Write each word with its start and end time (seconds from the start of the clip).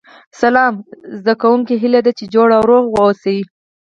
سلام 0.41 0.73
زده 1.19 1.33
کوونکو 1.41 1.73
هیله 1.83 1.99
ده 2.05 2.11
چې 2.19 2.25
جوړ 2.33 2.47
او 2.57 2.63
روغ 2.71 2.85
اوسئ 3.01 3.39